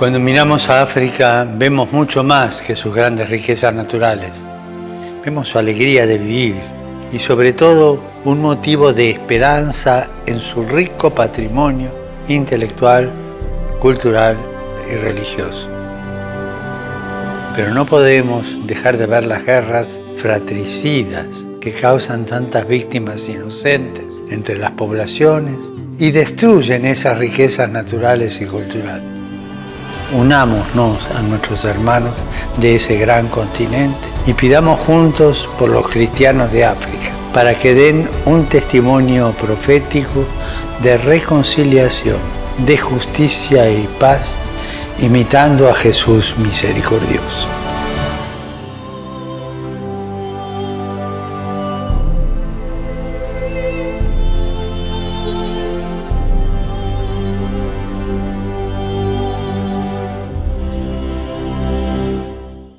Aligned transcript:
Cuando 0.00 0.18
miramos 0.18 0.70
a 0.70 0.80
África 0.80 1.46
vemos 1.46 1.92
mucho 1.92 2.24
más 2.24 2.62
que 2.62 2.74
sus 2.74 2.94
grandes 2.94 3.28
riquezas 3.28 3.74
naturales. 3.74 4.30
Vemos 5.22 5.48
su 5.50 5.58
alegría 5.58 6.06
de 6.06 6.16
vivir 6.16 6.54
y 7.12 7.18
sobre 7.18 7.52
todo 7.52 8.02
un 8.24 8.40
motivo 8.40 8.94
de 8.94 9.10
esperanza 9.10 10.08
en 10.24 10.38
su 10.38 10.64
rico 10.64 11.10
patrimonio 11.10 11.90
intelectual, 12.28 13.10
cultural 13.78 14.38
y 14.90 14.94
religioso. 14.94 15.68
Pero 17.54 17.74
no 17.74 17.84
podemos 17.84 18.66
dejar 18.66 18.96
de 18.96 19.04
ver 19.04 19.26
las 19.26 19.44
guerras 19.44 20.00
fratricidas 20.16 21.46
que 21.60 21.74
causan 21.74 22.24
tantas 22.24 22.66
víctimas 22.66 23.28
inocentes 23.28 24.06
entre 24.30 24.56
las 24.56 24.70
poblaciones 24.70 25.58
y 25.98 26.10
destruyen 26.10 26.86
esas 26.86 27.18
riquezas 27.18 27.68
naturales 27.68 28.40
y 28.40 28.46
culturales. 28.46 29.19
Unámonos 30.12 30.98
a 31.16 31.22
nuestros 31.22 31.64
hermanos 31.64 32.14
de 32.58 32.76
ese 32.76 32.96
gran 32.96 33.28
continente 33.28 34.08
y 34.26 34.34
pidamos 34.34 34.80
juntos 34.80 35.48
por 35.58 35.68
los 35.68 35.88
cristianos 35.88 36.50
de 36.50 36.64
África 36.64 37.12
para 37.32 37.58
que 37.58 37.74
den 37.74 38.08
un 38.26 38.46
testimonio 38.46 39.32
profético 39.32 40.24
de 40.82 40.98
reconciliación, 40.98 42.18
de 42.66 42.76
justicia 42.76 43.70
y 43.70 43.88
paz, 43.98 44.36
imitando 44.98 45.68
a 45.68 45.74
Jesús 45.74 46.34
misericordioso. 46.38 47.69